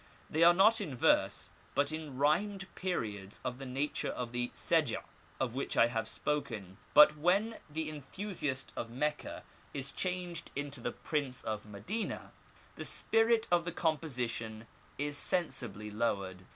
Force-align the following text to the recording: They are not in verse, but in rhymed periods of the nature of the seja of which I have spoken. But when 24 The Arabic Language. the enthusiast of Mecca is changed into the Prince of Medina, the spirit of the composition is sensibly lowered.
They 0.31 0.43
are 0.43 0.51
not 0.55 0.81
in 0.81 0.95
verse, 0.95 1.51
but 1.75 1.91
in 1.91 2.17
rhymed 2.17 2.65
periods 2.73 3.39
of 3.45 3.59
the 3.59 3.67
nature 3.67 4.09
of 4.09 4.31
the 4.31 4.49
seja 4.51 5.03
of 5.39 5.53
which 5.53 5.77
I 5.77 5.89
have 5.89 6.07
spoken. 6.07 6.77
But 6.95 7.15
when 7.17 7.43
24 7.43 7.43
The 7.43 7.51
Arabic 7.51 7.65
Language. 7.67 7.75
the 7.75 7.97
enthusiast 8.23 8.71
of 8.75 8.89
Mecca 8.89 9.43
is 9.75 9.91
changed 9.91 10.49
into 10.55 10.81
the 10.81 10.91
Prince 10.91 11.43
of 11.43 11.67
Medina, 11.67 12.31
the 12.77 12.85
spirit 12.85 13.47
of 13.51 13.63
the 13.63 13.71
composition 13.71 14.65
is 14.97 15.19
sensibly 15.19 15.91
lowered. 15.91 16.45